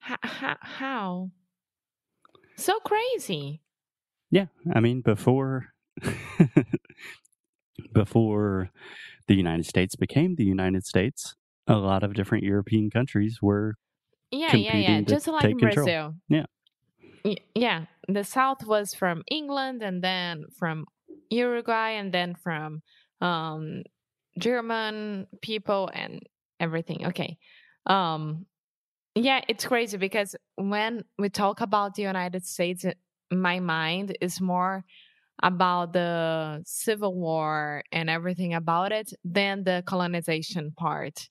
how? 0.00 1.30
So 2.56 2.78
crazy. 2.80 3.60
Yeah, 4.30 4.46
I 4.74 4.80
mean 4.80 5.00
before 5.00 5.68
before 7.92 8.70
the 9.28 9.34
United 9.34 9.66
States 9.66 9.94
became 9.96 10.34
the 10.34 10.44
United 10.44 10.84
States, 10.84 11.34
a 11.66 11.76
lot 11.76 12.02
of 12.02 12.14
different 12.14 12.44
European 12.44 12.90
countries 12.90 13.38
were 13.40 13.74
Yeah, 14.30 14.56
yeah, 14.56 14.76
yeah. 14.76 15.00
Just 15.02 15.28
like 15.28 15.44
in 15.44 15.58
control. 15.58 15.84
Brazil. 15.84 16.14
Yeah. 16.28 16.46
Yeah. 17.54 17.84
The 18.08 18.24
South 18.24 18.66
was 18.66 18.94
from 18.94 19.22
England 19.30 19.82
and 19.82 20.02
then 20.02 20.44
from 20.58 20.86
Uruguay 21.30 21.90
and 21.90 22.12
then 22.12 22.34
from 22.34 22.82
um 23.20 23.82
German 24.38 25.26
people 25.40 25.90
and 25.94 26.20
everything. 26.58 27.06
Okay. 27.06 27.38
Um 27.86 28.46
yeah, 29.14 29.42
it's 29.46 29.66
crazy 29.66 29.98
because 29.98 30.34
when 30.56 31.04
we 31.18 31.28
talk 31.28 31.60
about 31.60 31.94
the 31.94 32.02
United 32.02 32.46
States, 32.46 32.84
my 33.30 33.60
mind 33.60 34.16
is 34.20 34.40
more 34.40 34.84
about 35.42 35.92
the 35.92 36.62
Civil 36.64 37.14
War 37.14 37.82
and 37.92 38.08
everything 38.08 38.54
about 38.54 38.92
it 38.92 39.12
than 39.24 39.64
the 39.64 39.82
colonization 39.86 40.72
part. 40.72 41.28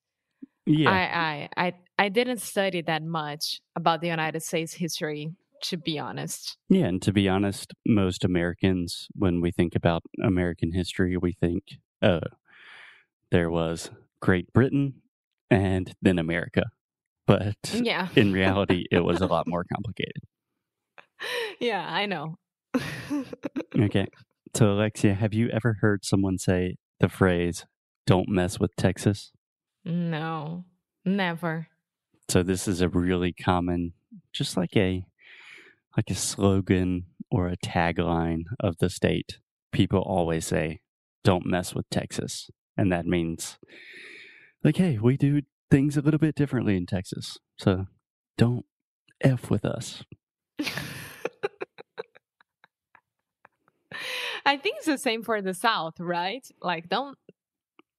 Yeah, 0.65 0.89
I, 0.89 1.49
I 1.57 1.67
I 1.67 1.73
I 2.05 2.09
didn't 2.09 2.39
study 2.41 2.81
that 2.81 3.03
much 3.03 3.61
about 3.75 4.01
the 4.01 4.07
United 4.07 4.41
States 4.41 4.73
history, 4.73 5.31
to 5.63 5.77
be 5.77 5.99
honest. 5.99 6.57
yeah, 6.69 6.85
and 6.85 7.01
to 7.01 7.11
be 7.13 7.27
honest, 7.29 7.73
most 7.85 8.23
Americans 8.23 9.07
when 9.13 9.41
we 9.41 9.51
think 9.51 9.75
about 9.75 10.03
American 10.23 10.71
history, 10.73 11.15
we 11.17 11.33
think, 11.33 11.63
oh, 12.01 12.21
there 13.31 13.49
was 13.49 13.91
Great 14.21 14.51
Britain 14.53 14.95
and 15.49 15.93
then 16.01 16.17
America. 16.19 16.63
But 17.27 17.55
mm, 17.63 17.85
Yeah. 17.85 18.07
in 18.15 18.33
reality, 18.33 18.85
it 18.91 19.03
was 19.03 19.21
a 19.21 19.27
lot 19.27 19.47
more 19.47 19.63
complicated. 19.73 20.23
yeah, 21.59 21.85
I 21.87 22.05
know. 22.05 22.37
Okay. 23.77 24.07
So, 24.53 24.73
Alexia, 24.73 25.13
have 25.13 25.33
you 25.33 25.47
ever 25.47 25.77
heard 25.79 26.03
someone 26.03 26.37
say 26.37 26.75
the 26.99 27.07
phrase, 27.07 27.65
don't 28.05 28.27
mess 28.27 28.59
with 28.59 28.75
Texas? 28.75 29.31
No, 29.83 30.65
never. 31.05 31.67
So 32.29 32.43
this 32.43 32.67
is 32.67 32.81
a 32.81 32.89
really 32.89 33.33
common, 33.33 33.93
just 34.31 34.55
like 34.57 34.75
a 34.75 35.03
like 35.97 36.09
a 36.09 36.15
slogan 36.15 37.07
or 37.29 37.47
a 37.47 37.57
tagline 37.57 38.43
of 38.59 38.77
the 38.77 38.89
state. 38.89 39.39
People 39.71 39.99
always 39.99 40.45
say, 40.45 40.81
"Don't 41.23 41.45
mess 41.45 41.75
with 41.75 41.89
Texas," 41.89 42.49
and 42.77 42.91
that 42.91 43.05
means 43.05 43.57
like, 44.63 44.77
"Hey, 44.77 44.97
we 44.97 45.17
do 45.17 45.41
things 45.69 45.97
a 45.97 46.01
little 46.01 46.19
bit 46.19 46.35
differently 46.35 46.77
in 46.77 46.85
Texas, 46.85 47.37
so 47.57 47.87
don't 48.37 48.65
f 49.21 49.49
with 49.49 49.65
us." 49.65 50.03
I 54.45 54.57
think 54.57 54.77
it's 54.77 54.85
the 54.85 54.97
same 54.97 55.23
for 55.23 55.41
the 55.41 55.53
South, 55.53 55.99
right? 55.99 56.45
Like, 56.61 56.89
don't 56.89 57.17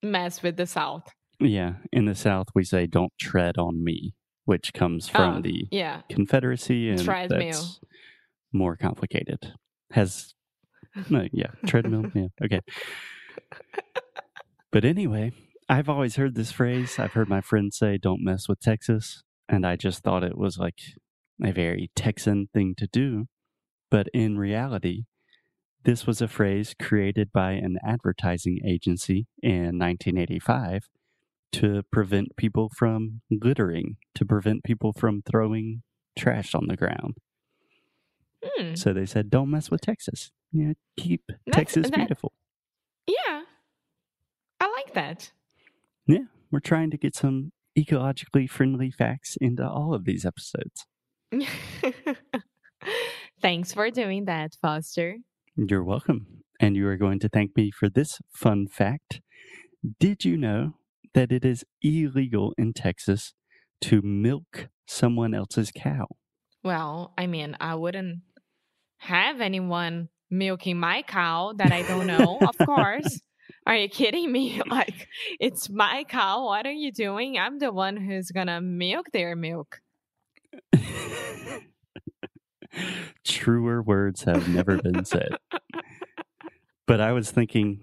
mess 0.02 0.42
with 0.42 0.56
the 0.56 0.66
South. 0.66 1.04
Yeah, 1.44 1.74
in 1.92 2.04
the 2.06 2.14
South 2.14 2.46
we 2.54 2.64
say, 2.64 2.86
"Don't 2.86 3.12
tread 3.20 3.58
on 3.58 3.82
me," 3.82 4.14
which 4.44 4.72
comes 4.72 5.08
from 5.08 5.38
Oh, 5.38 5.40
the 5.42 5.66
Yeah. 5.70 6.02
Confederacy, 6.08 6.88
and 6.90 7.00
Treadmill. 7.02 7.38
that's 7.40 7.80
more 8.52 8.76
complicated. 8.76 9.38
Has 9.92 10.34
no, 11.10 11.26
yeah, 11.32 11.48
treadmill. 11.66 12.10
Yeah, 12.14 12.28
okay. 12.44 12.60
But 14.70 14.84
anyway, 14.86 15.32
I've 15.68 15.88
always 15.90 16.16
heard 16.16 16.34
this 16.34 16.50
phrase. 16.50 16.98
I've 16.98 17.12
heard 17.12 17.28
my 17.28 17.42
friends 17.42 17.76
say, 17.76 17.98
"Don't 17.98 18.24
mess 18.24 18.48
with 18.48 18.60
Texas," 18.60 19.22
and 19.48 19.66
I 19.66 19.76
just 19.76 20.02
thought 20.02 20.24
it 20.24 20.38
was 20.38 20.56
like 20.58 20.78
a 21.44 21.52
very 21.52 21.90
Texan 21.94 22.48
thing 22.54 22.74
to 22.78 22.86
do. 22.86 23.26
But 23.90 24.08
in 24.14 24.38
reality, 24.38 25.04
this 25.84 26.06
was 26.06 26.22
a 26.22 26.28
phrase 26.28 26.74
created 26.80 27.32
by 27.32 27.52
an 27.52 27.76
advertising 27.84 28.60
agency 28.66 29.26
in 29.42 29.78
1985 29.78 30.88
to 31.52 31.82
prevent 31.92 32.36
people 32.36 32.70
from 32.76 33.20
littering, 33.30 33.96
to 34.14 34.24
prevent 34.24 34.64
people 34.64 34.92
from 34.92 35.22
throwing 35.22 35.82
trash 36.18 36.54
on 36.54 36.66
the 36.68 36.76
ground. 36.76 37.14
Hmm. 38.44 38.74
So 38.74 38.92
they 38.92 39.06
said, 39.06 39.30
"Don't 39.30 39.50
mess 39.50 39.70
with 39.70 39.80
Texas. 39.82 40.30
Yeah, 40.52 40.72
keep 40.98 41.22
That's- 41.46 41.52
Texas 41.52 41.90
that- 41.90 41.96
beautiful." 41.96 42.32
Yeah. 43.06 43.42
I 44.60 44.66
like 44.76 44.94
that. 44.94 45.32
Yeah. 46.06 46.24
We're 46.50 46.60
trying 46.60 46.90
to 46.90 46.96
get 46.98 47.14
some 47.16 47.52
ecologically 47.78 48.48
friendly 48.48 48.90
facts 48.90 49.36
into 49.40 49.66
all 49.68 49.94
of 49.94 50.04
these 50.04 50.24
episodes. 50.26 50.86
Thanks 53.40 53.72
for 53.72 53.90
doing 53.90 54.26
that, 54.26 54.56
Foster. 54.60 55.16
You're 55.56 55.82
welcome. 55.84 56.26
And 56.60 56.76
you 56.76 56.86
are 56.88 56.96
going 56.96 57.18
to 57.20 57.28
thank 57.28 57.56
me 57.56 57.70
for 57.70 57.88
this 57.88 58.20
fun 58.32 58.66
fact. 58.68 59.20
Did 59.98 60.24
you 60.24 60.36
know 60.36 60.74
that 61.14 61.32
it 61.32 61.44
is 61.44 61.64
illegal 61.82 62.54
in 62.56 62.72
Texas 62.72 63.34
to 63.82 64.00
milk 64.02 64.68
someone 64.86 65.34
else's 65.34 65.70
cow? 65.74 66.06
Well, 66.62 67.12
I 67.18 67.26
mean, 67.26 67.56
I 67.60 67.74
wouldn't 67.74 68.20
have 68.98 69.40
anyone 69.40 70.08
milking 70.30 70.78
my 70.78 71.02
cow 71.02 71.52
that 71.56 71.72
I 71.72 71.82
don't 71.82 72.06
know, 72.06 72.38
of 72.40 72.56
course. 72.66 73.20
Are 73.66 73.76
you 73.76 73.88
kidding 73.88 74.30
me? 74.32 74.60
Like, 74.70 75.08
it's 75.38 75.68
my 75.68 76.04
cow. 76.08 76.46
What 76.46 76.66
are 76.66 76.72
you 76.72 76.90
doing? 76.92 77.38
I'm 77.38 77.58
the 77.58 77.72
one 77.72 77.96
who's 77.96 78.30
gonna 78.30 78.60
milk 78.60 79.06
their 79.12 79.36
milk. 79.36 79.80
Truer 83.24 83.82
words 83.82 84.24
have 84.24 84.48
never 84.48 84.78
been 84.78 85.04
said. 85.04 85.36
But 86.84 87.00
I 87.00 87.12
was 87.12 87.30
thinking, 87.30 87.80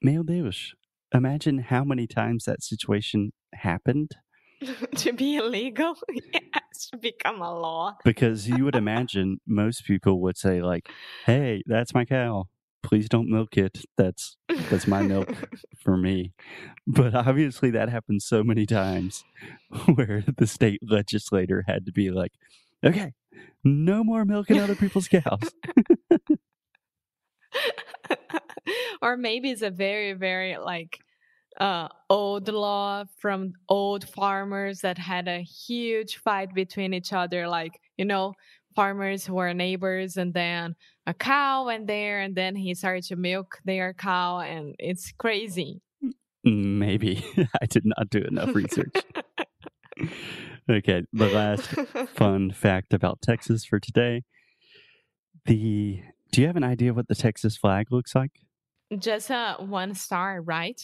meu 0.00 0.22
Deus, 0.22 0.74
imagine 1.14 1.58
how 1.58 1.84
many 1.84 2.06
times 2.06 2.44
that 2.44 2.62
situation 2.62 3.32
happened. 3.54 4.12
to 4.96 5.12
be 5.12 5.36
illegal, 5.36 5.96
yes, 6.32 6.90
to 6.90 6.96
become 6.96 7.40
a 7.40 7.58
law. 7.58 7.96
Because 8.04 8.48
you 8.48 8.64
would 8.64 8.76
imagine 8.84 9.38
most 9.46 9.84
people 9.84 10.20
would 10.22 10.36
say, 10.36 10.62
like, 10.62 10.88
hey, 11.26 11.62
that's 11.66 11.94
my 11.94 12.04
cow. 12.04 12.44
Please 12.82 13.08
don't 13.08 13.28
milk 13.28 13.56
it. 13.56 13.84
That's 13.96 14.36
that's 14.68 14.88
my 14.88 15.02
milk 15.02 15.32
for 15.78 15.96
me. 15.96 16.32
But 16.84 17.14
obviously 17.14 17.70
that 17.70 17.88
happens 17.88 18.24
so 18.24 18.42
many 18.42 18.66
times 18.66 19.24
where 19.94 20.24
the 20.36 20.48
state 20.48 20.80
legislator 20.82 21.62
had 21.68 21.86
to 21.86 21.92
be 21.92 22.10
like, 22.10 22.32
okay, 22.84 23.12
no 23.62 24.02
more 24.02 24.24
milking 24.24 24.58
other 24.58 24.74
people's 24.74 25.06
cows. 25.06 25.52
or 29.02 29.16
maybe 29.16 29.50
it's 29.50 29.62
a 29.62 29.70
very, 29.70 30.12
very 30.12 30.56
like 30.58 30.98
uh, 31.60 31.88
old 32.08 32.48
law 32.48 33.04
from 33.18 33.52
old 33.68 34.08
farmers 34.08 34.80
that 34.80 34.98
had 34.98 35.28
a 35.28 35.40
huge 35.40 36.16
fight 36.16 36.54
between 36.54 36.94
each 36.94 37.12
other. 37.12 37.48
Like, 37.48 37.80
you 37.96 38.04
know, 38.04 38.34
farmers 38.74 39.26
who 39.26 39.34
were 39.34 39.52
neighbors 39.54 40.16
and 40.16 40.32
then 40.32 40.74
a 41.06 41.14
cow 41.14 41.66
went 41.66 41.86
there 41.86 42.20
and 42.20 42.34
then 42.34 42.56
he 42.56 42.74
started 42.74 43.04
to 43.04 43.16
milk 43.16 43.58
their 43.64 43.92
cow 43.94 44.40
and 44.40 44.74
it's 44.78 45.12
crazy. 45.12 45.80
Maybe. 46.44 47.24
I 47.62 47.66
did 47.66 47.84
not 47.84 48.10
do 48.10 48.18
enough 48.18 48.54
research. 48.54 48.94
okay, 50.70 51.04
the 51.12 51.28
last 51.28 51.68
fun 52.16 52.50
fact 52.50 52.92
about 52.94 53.22
Texas 53.22 53.64
for 53.64 53.78
today. 53.78 54.22
The 55.46 56.02
do 56.30 56.40
you 56.40 56.46
have 56.46 56.56
an 56.56 56.64
idea 56.64 56.94
what 56.94 57.08
the 57.08 57.14
Texas 57.14 57.56
flag 57.56 57.92
looks 57.92 58.14
like? 58.14 58.32
Just 58.98 59.30
a 59.30 59.56
one 59.58 59.94
star, 59.94 60.40
right? 60.42 60.80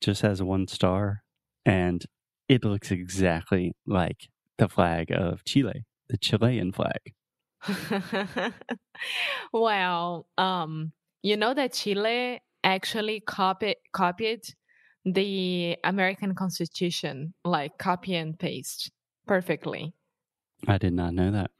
Just 0.00 0.22
has 0.22 0.42
one 0.42 0.66
star 0.68 1.22
and 1.64 2.04
it 2.48 2.64
looks 2.64 2.90
exactly 2.90 3.74
like 3.86 4.28
the 4.58 4.68
flag 4.68 5.10
of 5.10 5.44
Chile, 5.44 5.84
the 6.08 6.16
Chilean 6.18 6.72
flag. 6.72 7.12
well, 9.52 10.26
um, 10.36 10.92
you 11.22 11.36
know 11.36 11.54
that 11.54 11.72
Chile 11.72 12.40
actually 12.62 13.20
copied 13.20 13.76
copied 13.92 14.42
the 15.04 15.76
American 15.84 16.34
Constitution, 16.34 17.34
like 17.44 17.78
copy 17.78 18.14
and 18.14 18.38
paste 18.38 18.90
perfectly. 19.26 19.94
I 20.66 20.78
did 20.78 20.94
not 20.94 21.14
know 21.14 21.30
that. 21.30 21.50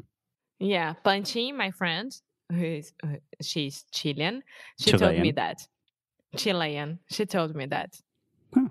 Yeah, 0.58 0.94
Panchi, 1.04 1.54
my 1.54 1.70
friend, 1.70 2.14
who 2.50 2.64
is 2.64 2.92
uh, 3.02 3.16
she's 3.42 3.84
Chilean, 3.92 4.42
she 4.78 4.92
Chilean. 4.92 5.10
told 5.10 5.20
me 5.20 5.32
that. 5.32 5.66
Chilean. 6.36 6.98
She 7.10 7.26
told 7.26 7.54
me 7.54 7.66
that. 7.66 8.00
Huh. 8.54 8.68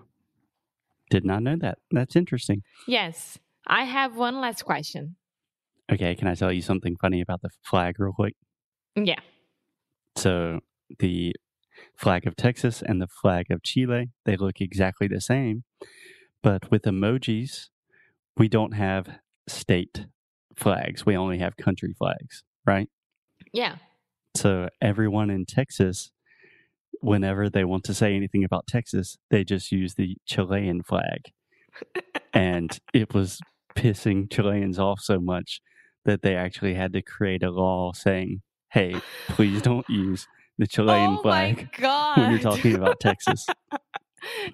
Did 1.09 1.25
not 1.25 1.43
know 1.43 1.55
that. 1.61 1.79
That's 1.91 2.15
interesting. 2.15 2.63
Yes. 2.87 3.37
I 3.67 3.83
have 3.83 4.15
one 4.15 4.41
last 4.41 4.63
question. 4.63 5.15
Okay, 5.91 6.15
can 6.15 6.27
I 6.27 6.35
tell 6.35 6.51
you 6.51 6.61
something 6.61 6.95
funny 6.99 7.21
about 7.21 7.41
the 7.41 7.49
flag 7.63 7.99
real 7.99 8.13
quick? 8.13 8.35
Yeah. 8.95 9.19
So 10.15 10.59
the 10.99 11.35
flag 11.95 12.27
of 12.27 12.35
Texas 12.35 12.81
and 12.85 13.01
the 13.01 13.07
flag 13.07 13.47
of 13.49 13.63
Chile, 13.63 14.11
they 14.25 14.35
look 14.37 14.61
exactly 14.61 15.07
the 15.07 15.21
same. 15.21 15.63
But 16.41 16.69
with 16.71 16.83
emojis, 16.83 17.69
we 18.37 18.47
don't 18.47 18.73
have 18.73 19.19
state 19.47 20.07
flags. 20.55 21.05
We 21.05 21.15
only 21.15 21.39
have 21.39 21.57
country 21.57 21.93
flags, 21.97 22.43
right? 22.65 22.89
Yeah. 23.51 23.77
So 24.35 24.69
everyone 24.81 25.29
in 25.29 25.45
Texas, 25.45 26.11
whenever 27.03 27.49
they 27.49 27.65
want 27.65 27.83
to 27.83 27.93
say 27.93 28.15
anything 28.15 28.43
about 28.43 28.65
Texas, 28.65 29.17
they 29.29 29.43
just 29.43 29.71
use 29.71 29.95
the 29.95 30.15
Chilean 30.25 30.81
flag. 30.83 31.31
and 32.33 32.79
it 32.93 33.13
was 33.13 33.39
pissing 33.75 34.31
Chileans 34.31 34.79
off 34.79 35.01
so 35.01 35.19
much 35.19 35.61
that 36.05 36.21
they 36.21 36.35
actually 36.35 36.75
had 36.75 36.93
to 36.93 37.01
create 37.01 37.43
a 37.43 37.51
law 37.51 37.91
saying, 37.93 38.41
hey, 38.71 38.95
please 39.27 39.61
don't 39.69 39.87
use 39.89 40.27
the 40.57 40.67
Chilean 40.67 41.17
oh 41.19 41.21
flag 41.21 41.69
when 42.15 42.31
you're 42.31 42.39
talking 42.39 42.75
about 42.75 42.99
Texas. 42.99 43.45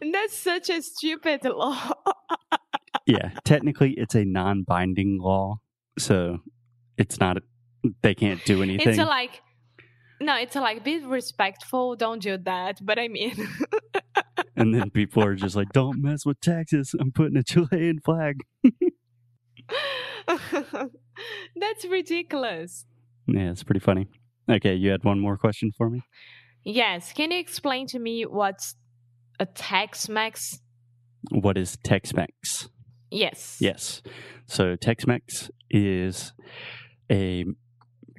And 0.02 0.14
that's 0.14 0.36
such 0.36 0.70
a 0.70 0.82
stupid 0.82 1.44
law. 1.44 1.92
yeah, 3.06 3.32
technically 3.46 3.94
it's 3.98 4.16
a 4.16 4.26
non-binding 4.26 5.20
law, 5.22 5.58
so 6.00 6.40
it's 6.98 7.20
not. 7.20 7.38
They 8.02 8.16
can't 8.16 8.44
do 8.46 8.64
anything. 8.64 8.90
It's 8.90 8.98
like 8.98 9.42
no, 10.22 10.38
it's 10.38 10.56
like 10.56 10.84
be 10.84 11.04
respectful. 11.04 11.96
Don't 11.96 12.22
do 12.22 12.38
that. 12.38 12.80
But 12.82 13.00
I 13.00 13.08
mean. 13.08 13.36
and 14.56 14.74
then 14.74 14.90
people 14.90 15.24
are 15.24 15.36
just 15.36 15.56
like, 15.56 15.70
"Don't 15.74 16.02
mess 16.02 16.26
with 16.26 16.40
Texas. 16.42 16.94
I'm 17.00 17.12
putting 17.12 17.38
a 17.38 17.44
Chilean 17.44 18.00
flag." 18.00 18.42
That's 20.28 21.86
ridiculous. 21.90 22.86
Yeah, 23.28 23.52
it's 23.52 23.64
pretty 23.64 23.80
funny. 23.80 24.08
Okay, 24.50 24.74
you 24.74 24.90
had 24.90 25.04
one 25.04 25.20
more 25.20 25.38
question 25.38 25.72
for 25.78 25.90
me? 25.90 26.02
Yes. 26.64 27.14
Can 27.14 27.32
you 27.32 27.40
explain 27.40 27.88
to 27.88 28.00
me 28.00 28.26
what's 28.26 28.76
a 29.40 29.46
Tex 29.46 30.10
Mex? 30.10 30.60
What 31.32 31.58
is 31.58 31.78
Tex 31.84 32.14
Mex? 32.14 32.70
Yes. 33.12 33.58
Yes. 33.60 34.02
So 34.48 34.76
Tex 34.76 35.06
Mex 35.06 35.50
is 35.70 36.34
a 37.12 37.46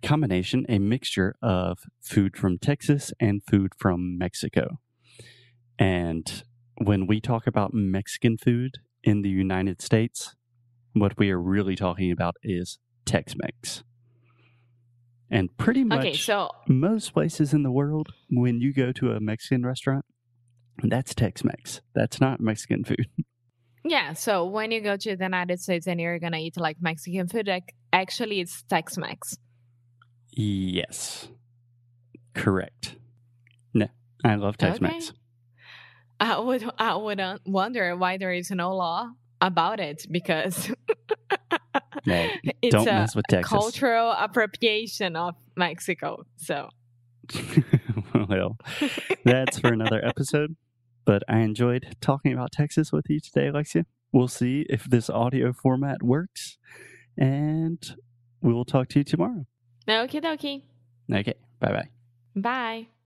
combination, 0.02 0.66
a 0.68 0.78
mixture 0.78 1.34
of 1.42 1.78
food 2.00 2.36
from 2.36 2.58
Texas 2.58 3.12
and 3.20 3.42
food 3.48 3.72
from 3.78 4.18
Mexico. 4.18 4.78
And 5.78 6.42
when 6.76 7.06
we 7.06 7.20
talk 7.20 7.46
about 7.46 7.72
Mexican 7.72 8.36
food 8.38 8.78
in 9.02 9.22
the 9.22 9.28
United 9.28 9.80
States, 9.80 10.34
what 10.92 11.18
we 11.18 11.30
are 11.30 11.40
really 11.40 11.76
talking 11.76 12.10
about 12.10 12.36
is 12.42 12.78
Tex 13.04 13.34
Mex. 13.36 13.82
And 15.30 15.56
pretty 15.56 15.84
much 15.84 16.00
okay, 16.00 16.14
so, 16.14 16.50
most 16.66 17.12
places 17.12 17.54
in 17.54 17.62
the 17.62 17.70
world, 17.70 18.08
when 18.30 18.60
you 18.60 18.72
go 18.72 18.90
to 18.92 19.12
a 19.12 19.20
Mexican 19.20 19.64
restaurant, 19.64 20.04
that's 20.82 21.14
Tex 21.14 21.44
Mex. 21.44 21.80
That's 21.94 22.20
not 22.20 22.40
Mexican 22.40 22.84
food. 22.84 23.06
Yeah. 23.84 24.12
So 24.12 24.44
when 24.44 24.70
you 24.72 24.80
go 24.80 24.96
to 24.96 25.16
the 25.16 25.24
United 25.24 25.60
States 25.60 25.86
and 25.86 26.00
you're 26.00 26.18
going 26.18 26.32
to 26.32 26.38
eat 26.38 26.58
like 26.58 26.76
Mexican 26.80 27.28
food, 27.28 27.48
like, 27.48 27.74
actually 27.92 28.40
it's 28.40 28.62
Tex 28.64 28.98
Mex. 28.98 29.38
Yes. 30.32 31.28
Correct. 32.34 32.96
No, 33.74 33.88
I 34.24 34.36
love 34.36 34.56
Tex 34.56 34.80
Mex. 34.80 35.10
Okay. 35.10 35.16
I 36.20 36.38
would 36.38 36.70
I 36.78 36.94
would 36.94 37.18
uh, 37.18 37.38
wonder 37.46 37.96
why 37.96 38.18
there 38.18 38.32
is 38.32 38.50
no 38.50 38.74
law 38.76 39.10
about 39.40 39.80
it 39.80 40.06
because 40.10 40.68
no, 42.06 42.28
it's 42.62 42.74
don't 42.74 42.84
mess 42.84 43.16
with 43.16 43.24
Texas. 43.28 43.50
cultural 43.50 44.12
appropriation 44.12 45.16
of 45.16 45.34
Mexico. 45.56 46.24
So, 46.36 46.68
well, 48.28 48.58
that's 49.24 49.58
for 49.58 49.72
another 49.72 50.04
episode. 50.04 50.56
But 51.06 51.22
I 51.28 51.38
enjoyed 51.38 51.96
talking 52.00 52.32
about 52.32 52.52
Texas 52.52 52.92
with 52.92 53.06
you 53.08 53.18
today, 53.20 53.48
Alexia. 53.48 53.86
We'll 54.12 54.28
see 54.28 54.66
if 54.68 54.84
this 54.84 55.08
audio 55.08 55.52
format 55.52 56.02
works, 56.02 56.58
and 57.16 57.78
we 58.42 58.52
will 58.52 58.66
talk 58.66 58.88
to 58.90 58.98
you 59.00 59.04
tomorrow. 59.04 59.46
Okie 59.86 60.20
dokie. 60.20 60.62
Okay. 61.10 61.34
Bye 61.60 61.72
bye. 61.72 61.88
Bye. 62.36 62.86